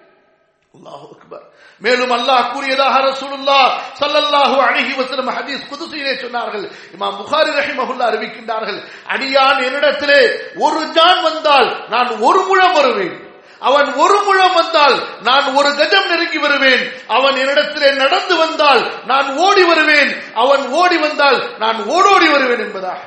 [1.79, 3.61] மேலும் அல்லாஹ் கூறியதாக ரசூலுல்லா
[4.01, 6.65] சல்லல்லாஹு அழகி வஸல்லம் ஹதீஸ் குதுசிலே சொன்னார்கள்.
[6.95, 8.81] இமாம் புகாரி ரஹிமஹுல்லாஹ் அறிவிக்கின்றார்கள்.
[9.09, 10.21] அடியான் என்னிடத்திலே
[10.59, 13.23] ஒரு ஜான் வந்தால் நான் ஒரு முழம் வருவேன்.
[13.61, 16.93] அவன் ஒரு முழம் வந்தால் நான் ஒரு கஜம் நெருங்கி வருவேன்.
[17.09, 20.23] அவன் என்னிடத்திலே நடந்து வந்தால் நான் ஓடி வருவேன்.
[20.35, 23.01] அவன் ஓடி வந்தால் நான் ஓடோடி வருவேன் என்பதாக.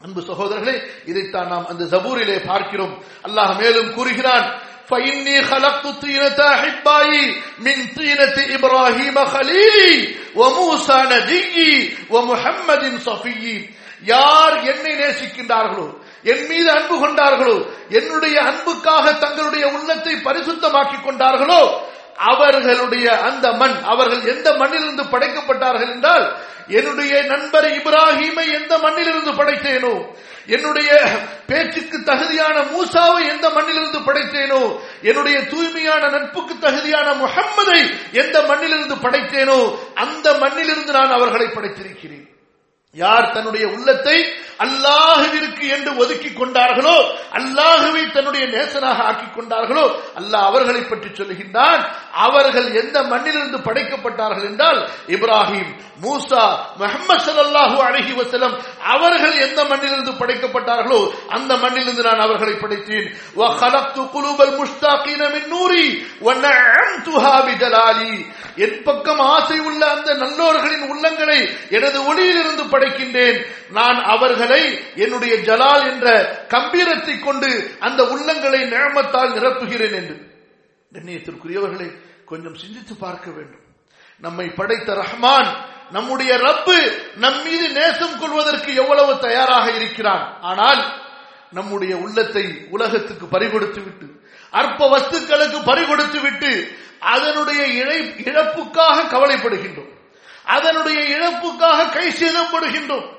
[0.00, 3.04] அன்பு சகோதரர்களே இதைத்தான் நாம் அந்த ஜபூரிலே பார்க்கிறோம்.
[3.26, 7.23] அல்லாஹ் மேலும் கூறுகிறான் فإني خلقت طينة أحبائي
[7.59, 9.93] من طينة إبراهيم خليلي
[10.35, 11.73] وموسى نجيي
[12.09, 13.57] ومحمد صفيي
[14.05, 15.87] யார் என்னை நேசிக்கின்றார்களோ
[16.25, 17.57] என் மீது அன்பு கொண்டார்களோ
[17.91, 21.61] என்னுடைய அன்புக்காக தங்களுடைய உள்ளத்தை பரிசுத்தமாக்கிக் கொண்டார்களோ
[22.25, 26.25] அவர்களுடைய அந்த மண் அவர்கள் எந்த மண்ணிலிருந்து படைக்கப்பட்டார்கள் என்றால்
[26.77, 29.93] என்னுடைய நண்பர் இப்ராஹீமை எந்த மண்ணிலிருந்து படைத்தேனோ
[30.46, 30.90] என்னுடைய
[31.46, 37.80] பேச்சுக்கு தகுதியான மூசாவை எந்த மண்ணிலிருந்து படைத்தேனோ என்னுடைய தூய்மையான நட்புக்கு தகுதியான முகம்மதை
[38.12, 42.26] எந்த மண்ணிலிருந்து படைத்தேனோ அந்த மண்ணிலிருந்து நான் அவர்களை படைத்திருக்கிறேன்.
[42.92, 44.18] யார் தன்னுடைய உள்ளத்தை
[44.64, 46.96] அல்லாஹுவிற்கு என்று ஒதுக்கி கொண்டார்களோ
[47.38, 49.86] அல்லாஹுவை தன்னுடைய நேசனாக ஆக்கிக் கொண்டார்களோ
[50.20, 51.82] அல்லாஹ் அவர்களை பற்றி சொல்கின்றான்
[52.26, 54.80] அவர்கள் எந்த மண்ணிலிருந்து படைக்கப்பட்டார்கள் என்றால்
[55.16, 55.72] இப்ராஹிம்
[56.04, 56.44] மூசா
[56.80, 58.54] முகமது சல்லாஹூ அழகி வசலம்
[58.94, 61.00] அவர்கள் எந்த மண்ணிலிருந்து படைக்கப்பட்டார்களோ
[61.36, 63.06] அந்த மண்ணிலிருந்து நான் அவர்களை படைத்தேன்.
[68.64, 71.38] என் பக்கம் ஆசை உள்ள அந்த நல்லோர்களின் உள்ளங்களை
[71.76, 73.38] எனது ஒளியிலிருந்து படைக்கின்றேன்.
[73.70, 76.08] நான் அவர்களை என்னுடைய ஜலால் என்ற
[76.48, 80.34] கம்பீரத்தை கொண்டு அந்த உள்ளங்களை நிழமத்தால் நிரப்புகிறேன் என்று.
[80.92, 83.64] கண்ணியத்திற்குரியவர்களை கொஞ்சம் சிந்தித்து பார்க்க வேண்டும்.
[84.18, 85.50] நம்மை படைத்த ரஹ்மான்
[85.90, 90.38] நம்முடைய ரப்பு நம் மீது நேசம் கொள்வதற்கு எவ்வளவு தயாராக இருக்கிறான்.
[90.40, 91.02] ஆனால்
[91.50, 99.92] நம்முடைய உள்ளத்தை உலகத்துக்கு பறிகொடுத்து விட்டு அற்ப வஸ்துக்களுக்கு பறிகொடுத்து விட்டு அதனுடைய இழை இழப்புக்காக கவலைப்படுகின்றோம்.
[100.44, 103.15] அதனுடைய இழப்புக்காக கை சேதப்படுகின்றோம்.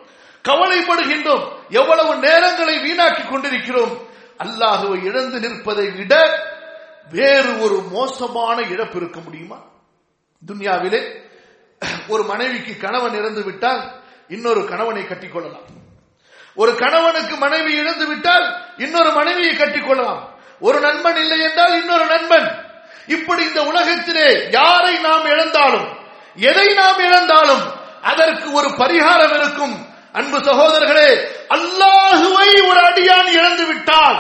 [0.48, 1.46] கவலைப்படுகின்றோம்.
[1.70, 4.06] எவ்வளவு நேரங்களை வீணாக்கி கொண்டிருக்கிறோம்.
[4.44, 6.44] அல்லாஹுவை இழந்து நிற்பதை விட
[7.12, 9.60] வேறு ஒரு மோசமான இழப்பு இருக்க முடியுமா?
[10.46, 11.02] துன்யாவிலே
[12.08, 15.68] ஒரு மனைவிக்கு கணவன் இறந்து விட்டால் இன்னொரு கணவனை கட்டிக்கொள்ளலாம்.
[16.56, 20.22] ஒரு கணவனுக்கு மனைவி இழந்து விட்டால் இன்னொரு மனைவியை கட்டிக்கொள்ளலாம்.
[20.60, 22.66] ஒரு நண்பன் இல்லை என்றால் இன்னொரு நண்பன்.
[23.08, 25.98] இப்படி இந்த உலகத்திலே யாரை நாம் இழந்தாலும்
[26.36, 27.64] எதை நாம் இழந்தாலும்
[28.02, 29.96] அதற்கு ஒரு பரிகாரம் இருக்கும்.
[30.16, 31.10] அன்பு சகோதரர்களே
[31.56, 34.18] அல்லாஹுவை ஒரு அடியான் இழந்து விட்டால்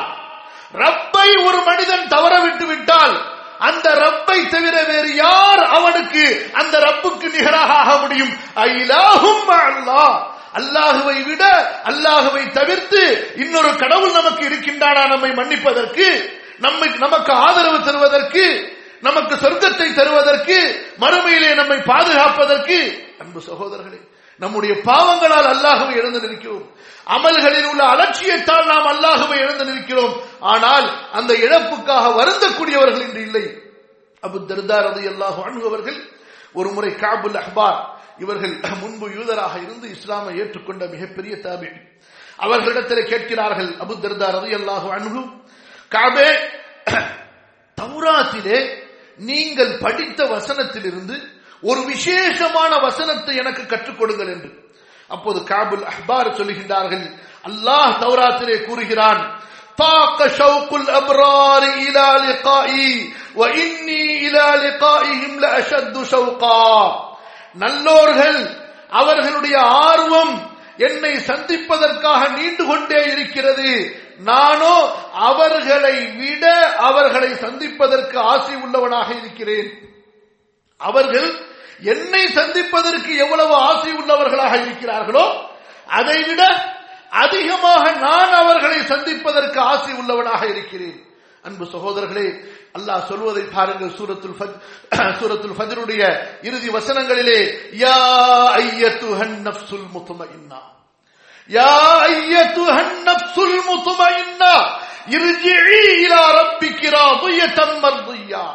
[0.75, 3.13] ரப்பை ஒரு மனிதன் தவற விட்டு விட்டால்
[3.59, 6.23] அந்த ரப்பை தவிர வேறு யார் அவனுக்கு
[6.53, 8.33] அந்த ரப்புக்கு நிகராக ஆக முடியும்?
[8.67, 10.15] ஐலாஹும் அல்லாஹ்
[10.53, 11.43] அல்லாஹுவை விட
[11.83, 13.01] அல்லாஹுவை தவிர்த்து
[13.35, 16.07] இன்னொரு கடவுள் நமக்கு இருக்கின்றானா நம்மை மன்னிப்பதற்கு
[16.59, 18.45] நம்மை நமக்கு ஆதரவு தருவதற்கு
[19.03, 20.57] நமக்கு சொர்க்கத்தை தருவதற்கு
[20.99, 22.77] மறுமையிலே நம்மை பாதுகாப்பதற்கு.
[23.21, 23.99] அன்பு சகோதரர்களே
[24.41, 26.65] நம்முடைய பாவங்களால் அல்லாஹவை இழந்து நிற்கிறோம்.
[27.15, 30.15] அமல்களில் உள்ள அலட்சியத்தால் நாம் அல்லாஹவை இழந்து நிற்கிறோம்.
[30.53, 33.45] ஆனால் அந்த இழப்புக்காக வருந்தக்கூடியவர்கள் இன்று இல்லை.
[34.23, 35.99] அபு தர்தார் அது அல்லாஹு அணுகவர்கள்
[36.59, 37.79] ஒரு முறை காபுல் அஹ்பார்
[38.23, 41.69] இவர்கள் முன்பு யூதராக இருந்து இஸ்லாமை ஏற்றுக்கொண்ட மிகப்பெரிய தாபி.
[42.45, 45.21] அவர்களிடத்தில் கேட்கிறார்கள் அபு தர்தார் அது அல்லாஹு அணுகு
[45.95, 46.29] காபே
[47.77, 48.59] தௌராத்திலே
[49.29, 51.15] நீங்கள் படித்த வசனத்திலிருந்து
[51.62, 54.50] ஒரு விசேஷமான வசனத்தை எனக்கு கற்றுக் கொடுங்கள் என்று
[55.10, 57.06] அப்போது காபுல் அஹ்பார் சொல்லுகின்றார்கள்
[57.48, 59.22] அல்லாஹ் தௌராத்திலே கூறுகிறான்
[59.78, 62.90] طاق شوق الأبرار إلى لقائي
[63.36, 66.66] وإني إلى لقائهم لأشد شوقا
[67.56, 68.40] நல்லோர்கள்
[68.92, 69.56] அவர்களுடைய
[69.88, 70.34] ஆர்வம்
[70.78, 73.70] என்னை சந்திப்பதற்காக நீண்டு கொண்டே இருக்கிறது
[74.22, 74.76] நானோ
[75.28, 76.44] அவர்களை விட
[76.88, 79.70] அவர்களை சந்திப்பதற்கு ஆசை உள்ளவனாக இருக்கிறேன்
[80.77, 81.29] அவர்கள்
[81.81, 85.25] என்னை சந்திப்பதற்கு எவ்வளவு ஆசை உள்ளவர்களாக இருக்கிறார்களோ
[85.87, 86.41] அதைவிட
[87.09, 90.99] அதிகமாக நான் அவர்களை சந்திப்பதற்கு ஆசை உள்ளவனாக இருக்கிறேன்.
[91.43, 92.27] அன்பு சகோதரர்களே
[92.77, 93.95] அல்லாஹ் சொல்வதை பாருங்கள்.
[93.97, 94.37] சூரத்துல்
[95.19, 96.01] சூரத்துல் ஃபஜ்ருடைய
[96.47, 97.39] இறுதி வசனங்களிலே
[97.83, 97.97] யா
[98.63, 100.61] ஐயத்துஹன் நஃப்சுல் முத்மஇன்னா
[101.49, 101.73] யா
[102.11, 104.53] ஐயத்துஹன் நஃப்சுல் முத்மஇன்னா
[105.15, 108.45] இர்ஜிஇ இலா ரப்பிகி ராதியத்தன் மர்தியா.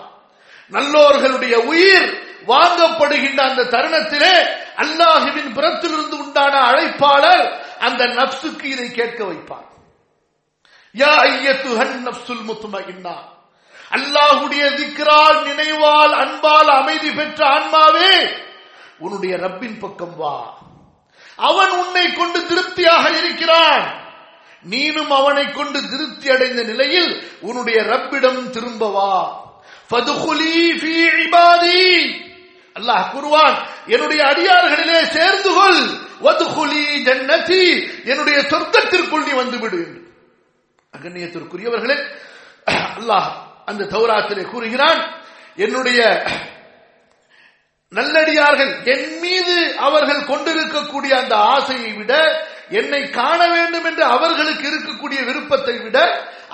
[0.75, 2.09] நல்லோர்களுடைய உயிர்
[2.47, 4.35] வாங்கப்படுகின்ற அந்த தருணத்திலே
[4.83, 7.45] அல்லாஹுவின் புறத்திலிருந்து உண்டான அழைப்பாளர்
[7.87, 9.69] அந்த நப்சுக்கு இதை கேட்க வைப்பார்.
[10.95, 13.17] யா ஐயத்துஹன் நப்சுல் முத்மஇன்னா
[13.97, 18.15] அல்லாஹுடைய திக்ரால் நினைவால் அன்பால் அமைதி பெற்ற ஆன்மாவே
[18.99, 20.37] உன்னுடைய ரப்பின் பக்கம் வா.
[21.49, 23.85] அவன் உன்னை கொண்டு திருப்தியாக இருக்கிறான்.
[24.71, 29.15] நீனும் அவனை கொண்டு திருப்தி அடைந்த நிலையில் உன்னுடைய ரப்பிடம் திரும்ப வா.
[32.76, 35.83] அல்லாஹ் கூறுவான் என்னுடைய அடியார்களிலே சேர்ந்து கொள்.
[36.22, 37.64] வதுகுலி ஜன்னதி
[38.05, 39.81] என்னுடைய சொர்க்கத்திற்குள் நீ வந்துவிடு.
[39.85, 40.00] என்று
[40.94, 41.96] அகண்ணியத்திற்குரியவர்களே
[42.98, 43.28] அல்லாஹ்
[43.64, 45.00] அந்த தௌராத்திலே கூறுகிறான்
[45.57, 46.00] என்னுடைய
[47.92, 52.12] நல்லடியார்கள் என் மீது அவர்கள் கொண்டிருக்கக்கூடிய அந்த ஆசையை விட
[52.81, 55.99] என்னை காண வேண்டும் என்று அவர்களுக்கு இருக்கக்கூடிய விருப்பத்தை விட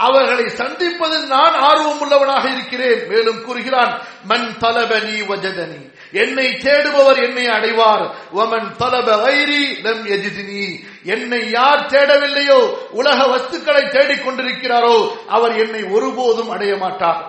[0.07, 3.01] அவர்களை சந்திப்பதில் நான் ஆர்வம் உள்ளவனாக இருக்கிறேன்.
[3.11, 3.93] மேலும் கூறுகிறான்
[4.31, 5.81] மண் தலபனி வஜதனி.
[6.23, 8.05] என்னை தேடுபவர் என்னை அடைவார்.
[8.43, 10.67] ஒமன் தலப வைரி லம் எஜிதினி
[11.15, 12.61] என்னை யார் தேடவில்லையோ
[13.01, 14.97] உலக வஸ்துக்களை தேடிக் கொண்டிருக்கிறாரோ
[15.37, 17.23] அவர் என்னை ஒருபோதும் அடைய மாட்டார்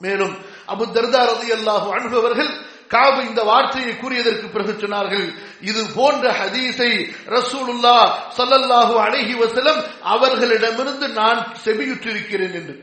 [0.00, 0.34] மேலும்
[0.72, 2.50] அபு தர்தார் ரதி அல்லாஹு அனுபவர்கள்
[2.91, 5.27] காபு இந்த வார்த்தையை கூறியதற்கு பிறகு சொன்னார்கள்
[5.69, 6.91] இது போன்ற ஹதீஸை
[7.35, 7.97] ரசூலுல்லா
[8.37, 9.79] சல்லல்லாஹு அலைஹி வஸல்லம்
[10.13, 12.75] அவர்களிடமிருந்து நான் செவியுற்றிருக்கிறேன் என்று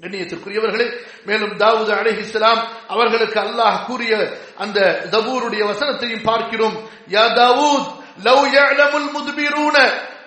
[0.00, 0.86] கண்ணியத்திற்குரியவர்களே
[1.26, 4.14] மேலும் தாவூது அலைஹிஸ்ஸலாம் அவர்களுக்கு அல்லாஹ் கூறிய
[4.58, 4.78] அந்த
[5.12, 6.78] தபூருடைய வசனத்தையும் பார்க்கிறோம்
[7.10, 7.90] யா தாவூத்
[8.26, 9.76] லவ் يعلمul முத்பிரூன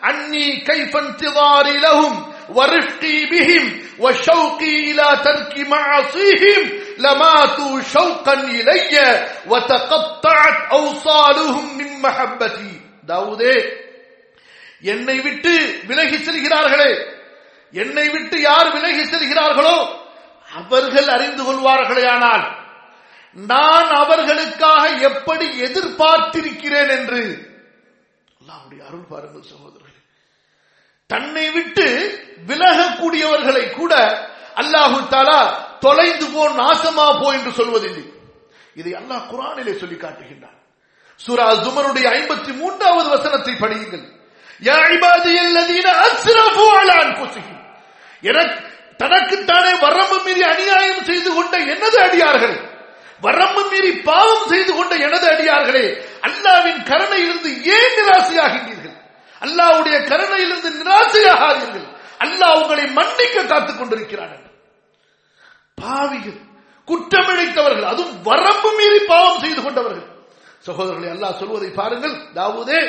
[0.10, 2.18] அன்னி கைஃப இன்திதாரி லஹும்
[2.50, 3.66] ورفقي بهم
[4.00, 6.62] وشوقي إلى ترك معاصيهم
[7.00, 8.96] لماتوا شوقا إلي
[9.48, 12.74] وتقطعت أوصالهم من محبتي
[13.10, 13.56] தாவூதே
[14.86, 15.54] என்னை விட்டு
[15.90, 16.92] விலகி செல்கிறார்களே
[17.74, 19.78] என்னை விட்டு யார் விலகி செல்கிறார்களோ
[20.52, 22.44] அவர்கள் அறிந்து கொள்வார்களே ஆனால்
[23.36, 27.22] நான் அவர்களுக்காக எப்படி எதிர்பார்த்திருக்கிறேன் என்று
[28.42, 30.02] அல்லாஹ்வுடைய அருள் பாருங்கள் சகோதரர்களே
[31.10, 31.88] தன்னை விட்டு
[32.50, 33.94] விலகக்கூடியவர்களை கூட
[34.58, 35.42] அல்லாஹு தாலா
[35.81, 38.05] தொலைந்து போ நாசமா போ என்று சொல்வதில்லை.
[38.75, 40.59] இதை அல்லாஹ் குரானிலே சொல்லி காட்டுகின்றான்.
[41.17, 44.05] சூரா ஜுமருடைய ஐம்பத்தி மூன்றாவது வசனத்தை படியுங்கள்.
[44.63, 45.89] யா இபாதியல்லதீன
[48.97, 52.57] தனக்குத்தானே வரம்பு மீறி அநியாயம் செய்து கொண்ட எனது அடியார்கள்.
[53.21, 55.87] வரம்பு மீறி பாவம் செய்து கொண்ட எனது அடியார்களே
[56.27, 58.97] அல்லாவின் கருணையிலிருந்து ஏன் நிராசையாகின்றீர்கள்?
[59.41, 61.87] அல்லாவுடைய கருணையிலிருந்து நிராசையாகாதீர்கள்.
[62.19, 64.49] அல்லாஹ் உங்களை மன்னிக்க காத்துக் கொண்டிருக்கிறான்
[65.81, 66.39] பாவிகள்
[66.89, 70.07] குற்றமிழைத்தவர்கள் அதுவும் வரம்பு மீறி பாவம் செய்து கொண்டவர்கள்.
[70.67, 72.17] சகோதரர்களை அல்லாஹ் சொல்வதை பாருங்கள்.
[72.35, 72.81] தாவூதே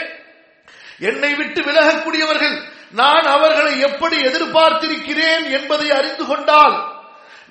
[1.10, 2.56] என்னை விட்டு விலகக்கூடியவர்கள்
[3.02, 6.76] நான் அவர்களை எப்படி எதிர்பார்த்திருக்கிறேன் என்பதை அறிந்து கொண்டால்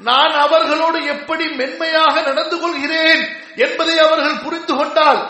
[0.09, 3.23] நான் அவர்களோடு எப்படி மென்மையாக நடந்து கொள்கிறேன்
[3.65, 5.21] என்பதை அவர்கள் புரிந்து கொண்டால்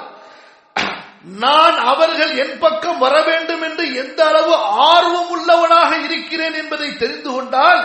[1.44, 4.53] நான் அவர்கள் என் பக்கம் வர வேண்டும் என்று எந்த அளவு
[4.90, 7.81] ஆர்வம் உள்ளவனாக இருக்கிறேன் என்பதை தெரிந்து கொண்டால்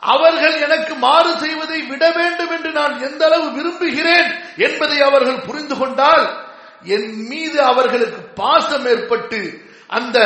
[0.00, 6.24] அவர்கள் எனக்கு மாறு செய்வதை விட வேண்டும் என்று நான் எந்த அளவு விரும்புகிறேன் என்பதை அவர்கள் புரிந்து கொண்டால்
[6.84, 10.18] என் மீது அவர்களுக்கு பாசம் ஏற்பட்டு அந்த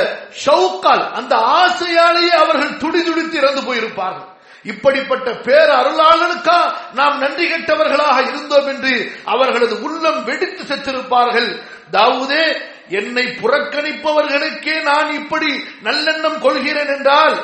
[0.46, 4.30] ஷவுக்கால் அந்த ஆசையாலேயே அவர்கள் துடிதுடித்து இறந்து போயிருப்பார்கள்.
[4.62, 6.58] இப்படிப்பட்ட பேர் அருளாளனுக்கா
[6.92, 11.50] நாம் நன்றி கெட்டவர்களாக இருந்தோம் என்று அவர்களது உள்ளம் வெடித்து செத்திருப்பார்கள்.
[11.92, 12.44] தாவூதே
[12.88, 15.50] என்னை புறக்கணிப்பவர்களுக்கே நான் இப்படி
[15.84, 17.36] நல்லெண்ணம் கொள்கிறேன் என்றால்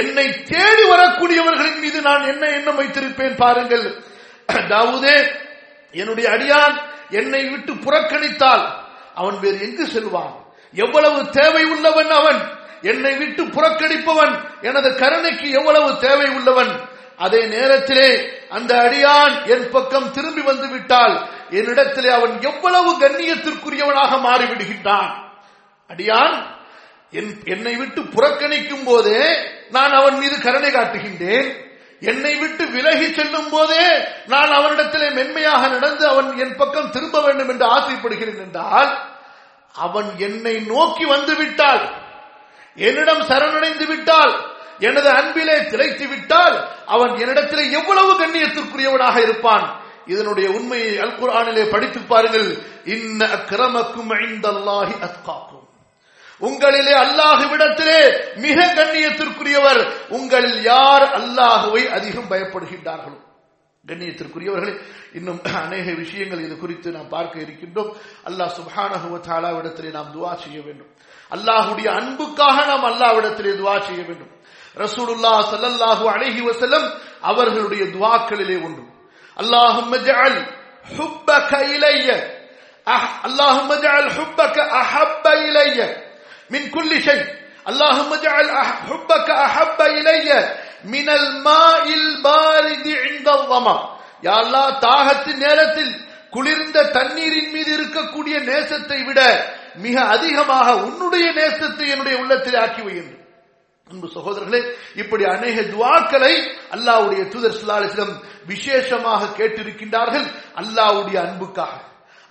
[0.00, 3.86] என்னை தேடி வரக்கூடியவர்களின் மீது நான் என்ன எண்ணம் வைத்திருப்பேன் பாருங்கள்.
[4.72, 5.16] தாவூதே
[5.94, 6.76] என்னுடைய அடியான்
[7.10, 8.64] என்னை விட்டு புறக்கணித்தால்
[9.14, 10.34] அவன் வேறு எங்கு செல்வான்?
[10.74, 12.40] எவ்வளவு தேவை உள்ளவன் அவன்?
[12.82, 16.72] என்னை விட்டு புறக்கணிப்பவன் எனது கருணைக்கு எவ்வளவு தேவை உள்ளவன்?
[17.18, 18.08] அதே நேரத்திலே
[18.48, 21.14] அந்த அடியான் என் பக்கம் திரும்பி வந்து விட்டால்
[21.50, 25.10] என்னிடத்திலே அவன் எவ்வளவு கண்ணியத்திற்குரியவனாக மாறிவிடுகின்றான்?
[25.90, 26.36] அடியான்
[27.44, 29.22] என்னை விட்டு புறக்கணிக்கும் போதே
[29.70, 31.50] நான் அவன் மீது கருணை காட்டுகின்றேன்.
[32.00, 33.84] என்னை விட்டு விலகி செல்லும் போதே
[34.26, 38.90] நான் அவனிடத்திலே மென்மையாக நடந்து அவன் என் பக்கம் திரும்ப வேண்டும் என்று ஆசைப்படுகிறேன் என்றால்
[39.72, 41.84] அவன் என்னை நோக்கி வந்து விட்டால்
[42.76, 44.34] என்னிடம் சரணடைந்து விட்டால்
[44.78, 49.66] எனது அன்பிலே திளைத்து விட்டால் அவன் என்னிடத்திலே எவ்வளவு கண்ணியத்திற்குரியவனாக இருப்பான்.
[50.06, 52.48] இதனுடைய உண்மையை அல் குரானிலே படித்து பாருங்கள்.
[52.84, 55.61] இன்ன அக்கிரமக்கும் ஐந்தல்லாஹி அத்காக்கும்.
[56.42, 58.00] உங்களிலே அல்லாஹுவிடத்திலே
[58.36, 59.94] மிக கண்ணியத்திற்குரியவர்.
[60.08, 63.18] உங்களில் யார் அல்லாஹுவை அதிகம் பயப்படுகின்றார்களோ?
[63.88, 64.74] கண்ணியத்திற்குரியவர்களே
[65.12, 67.96] இன்னும் அநேக விஷயங்கள் இது குறித்து நாம் பார்க்க இருக்கின்றோம்.
[68.24, 70.90] அல்லாஹ் சுப்ஹானஹு வ நாம் துவா செய்ய வேண்டும்.
[71.30, 74.30] அல்லாஹுடைய அன்புக்காக நாம் அல்லாஹ்விடத்திலே துவா செய்ய வேண்டும்.
[74.76, 78.84] ரசூலுல்லாஹ் சல்லல்லாஹு அலைஹி வசலம் அவர்களுடைய துவாக்களிலே ஒன்று
[79.36, 80.48] அல்லாஹும் அல்லாஹும்
[81.76, 82.08] இலைய
[84.80, 86.01] அஹப்ப இலைய
[86.51, 87.23] من كل شيء
[87.65, 90.29] اللهم اجعل أح- حبك أحب إلي
[90.85, 93.77] من الماء البارد عند الظما
[94.23, 95.93] يا الله தாகத்தின் நேரத்தில்
[96.33, 99.19] குளிர்ந்த தண்ணீரின் மீது இருக்கக்கூடிய நேசத்தை விட
[99.77, 103.13] மிக அதிகமாக உன்னுடைய நேசத்தை என்னுடைய உள்ளத்தில் ஆக்கி வையுங்கள்
[103.89, 104.61] அன்பு சகோதரர்களே
[105.01, 106.33] இப்படி அநேக துவாக்களை
[106.75, 108.15] அல்லாஹ்வுடைய தூதர் ஸல்லல்லாஹு அலைஹி வஸல்லம்
[108.51, 110.25] விசேஷமாக கேட்டிருக்கின்றார்கள்
[110.61, 111.75] அல்லாஹ்வுடைய அன்புக்காக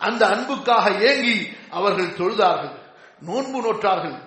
[0.01, 1.37] அந்த அன்புக்காக ஏங்கி
[1.73, 2.75] அவர்கள் தொழுதார்கள்
[3.28, 4.18] நோன்பு நோற்றார்கள்.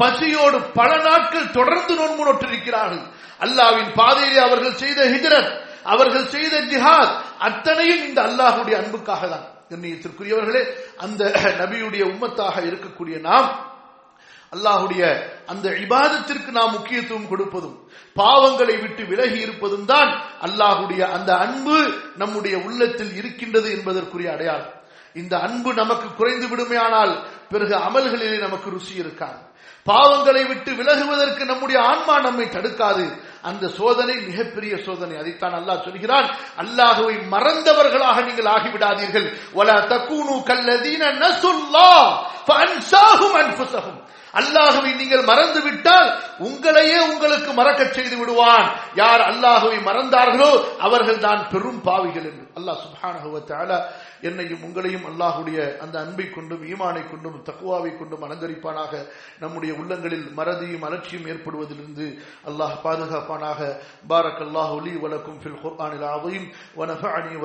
[0.00, 3.04] பசியோடு பல நாட்கள் தொடர்ந்து நோன்பு நோற்றிருக்கிறார்கள்.
[3.44, 5.52] அல்லாஹ்வின் பாதையிலே அவர்கள் செய்த ஹிஜரத்
[5.92, 7.12] அவர்கள் செய்த ஜிஹாத்
[7.46, 9.46] அத்தனையும் இந்த அல்லாஹுடைய அன்புக்காக தான்.
[9.70, 10.62] கண்ணியத்திற்குரியவர்களே
[11.04, 11.22] அந்த
[11.60, 13.48] நபியுடைய உம்மத்தாக இருக்கக்கூடிய நாம்
[14.54, 15.02] அல்லாஹுடைய
[15.52, 17.76] அந்த இபாதத்திற்கு நாம் முக்கியத்துவம் கொடுப்பதும்
[18.16, 20.10] பாவங்களை விட்டு விலகி இருப்பதும் தான்
[20.46, 21.76] அல்லாஹுடைய அந்த அன்பு
[22.16, 24.73] நம்முடைய உள்ளத்தில் இருக்கின்றது என்பதற்குரிய அடையாளம்.
[25.14, 29.40] இந்த அன்பு நமக்கு குறைந்து விடுமே ஆனால் பிறகு அமல்களிலே நமக்கு ருசி இருக்காது.
[29.86, 33.04] பாவங்களை விட்டு விலகுவதற்கு நம்முடைய ஆன்மா நம்மை தடுக்காது.
[33.42, 35.16] அந்த சோதனை மிகப்பெரிய சோதனை.
[35.16, 36.28] அதைத்தான் அல்லாஹ் சொல்கிறான்.
[36.58, 39.28] அல்லாஹுவை மறந்தவர்களாக நீங்கள் ஆகிவிடாதீர்கள்.
[39.54, 41.90] வலா தக்கூனு கல்லதீன நசுல்லா
[42.46, 43.36] ஃபஅன்சாஹும்
[44.40, 46.08] அல்லாஹுவை நீங்கள் மறந்து விட்டால்
[46.46, 48.66] உங்களையே உங்களுக்கு மறக்கச் செய்து விடுவான்.
[48.94, 50.50] யார் அல்லாஹுவை மறந்தார்களோ
[50.86, 52.44] அவர்கள் தான் பெரும் பாவிகள் என்று.
[52.58, 53.28] அல்லாஹ் சுப்ஹானஹு
[54.28, 58.92] என்னையும் உங்களையும் அல்லாஹுடைய அந்த அன்பை கொண்டும் ஈமானை கொண்டும் தக்குவாவை கொண்டும் அலங்கரிப்பானாக.
[59.42, 62.06] நம்முடைய உள்ளங்களில் மறதியும் அலட்சியும் ஏற்படுவதிலிருந்து
[62.48, 63.60] அல்லாஹ் பாதுகாப்பானாக.
[64.10, 66.46] பாரக் அல்லாஹு லி வலக்கும் ஃபில் குர்ஆனில் ஆதீம்
[66.78, 67.44] வ நஃபஅனி வ